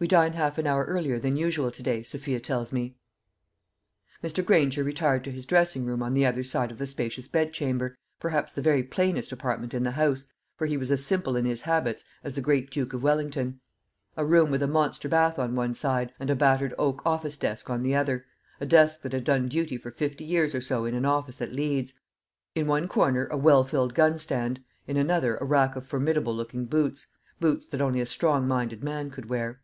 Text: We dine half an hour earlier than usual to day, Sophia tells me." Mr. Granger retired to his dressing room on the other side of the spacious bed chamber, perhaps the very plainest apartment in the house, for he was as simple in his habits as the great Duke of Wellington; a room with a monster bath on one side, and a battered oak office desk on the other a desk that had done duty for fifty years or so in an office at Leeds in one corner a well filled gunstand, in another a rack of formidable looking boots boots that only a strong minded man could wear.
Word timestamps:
We 0.00 0.08
dine 0.08 0.32
half 0.32 0.58
an 0.58 0.66
hour 0.66 0.84
earlier 0.86 1.20
than 1.20 1.36
usual 1.36 1.70
to 1.70 1.80
day, 1.80 2.02
Sophia 2.02 2.40
tells 2.40 2.72
me." 2.72 2.96
Mr. 4.20 4.44
Granger 4.44 4.82
retired 4.82 5.22
to 5.22 5.30
his 5.30 5.46
dressing 5.46 5.84
room 5.84 6.02
on 6.02 6.12
the 6.12 6.26
other 6.26 6.42
side 6.42 6.72
of 6.72 6.78
the 6.78 6.88
spacious 6.88 7.28
bed 7.28 7.52
chamber, 7.52 7.94
perhaps 8.18 8.52
the 8.52 8.62
very 8.62 8.82
plainest 8.82 9.30
apartment 9.30 9.74
in 9.74 9.84
the 9.84 9.92
house, 9.92 10.26
for 10.56 10.66
he 10.66 10.76
was 10.76 10.90
as 10.90 11.06
simple 11.06 11.36
in 11.36 11.44
his 11.44 11.60
habits 11.60 12.04
as 12.24 12.34
the 12.34 12.40
great 12.40 12.68
Duke 12.68 12.92
of 12.92 13.04
Wellington; 13.04 13.60
a 14.16 14.24
room 14.24 14.50
with 14.50 14.60
a 14.64 14.66
monster 14.66 15.08
bath 15.08 15.38
on 15.38 15.54
one 15.54 15.72
side, 15.72 16.12
and 16.18 16.30
a 16.30 16.34
battered 16.34 16.74
oak 16.78 17.06
office 17.06 17.36
desk 17.36 17.70
on 17.70 17.84
the 17.84 17.94
other 17.94 18.26
a 18.60 18.66
desk 18.66 19.02
that 19.02 19.12
had 19.12 19.22
done 19.22 19.46
duty 19.46 19.76
for 19.78 19.92
fifty 19.92 20.24
years 20.24 20.52
or 20.52 20.60
so 20.60 20.84
in 20.84 20.96
an 20.96 21.04
office 21.04 21.40
at 21.40 21.52
Leeds 21.52 21.94
in 22.56 22.66
one 22.66 22.88
corner 22.88 23.26
a 23.26 23.36
well 23.36 23.62
filled 23.62 23.94
gunstand, 23.94 24.64
in 24.88 24.96
another 24.96 25.36
a 25.36 25.44
rack 25.44 25.76
of 25.76 25.86
formidable 25.86 26.34
looking 26.34 26.64
boots 26.66 27.06
boots 27.38 27.68
that 27.68 27.80
only 27.80 28.00
a 28.00 28.04
strong 28.06 28.48
minded 28.48 28.82
man 28.82 29.08
could 29.08 29.26
wear. 29.28 29.60